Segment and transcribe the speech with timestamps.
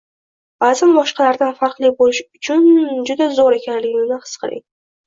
[0.63, 2.49] Ba’zan boshqalardan farqli bo’lish
[3.13, 4.69] juda zo’r ekanligini his qiling